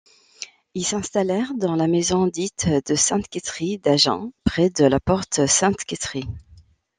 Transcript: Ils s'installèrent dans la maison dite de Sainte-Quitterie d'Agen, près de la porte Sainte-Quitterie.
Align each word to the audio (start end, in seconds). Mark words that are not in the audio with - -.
Ils 0.73 0.83
s'installèrent 0.83 1.53
dans 1.53 1.75
la 1.75 1.85
maison 1.85 2.25
dite 2.25 2.67
de 2.87 2.95
Sainte-Quitterie 2.95 3.77
d'Agen, 3.77 4.31
près 4.43 4.71
de 4.71 4.83
la 4.85 4.99
porte 4.99 5.45
Sainte-Quitterie. 5.45 6.25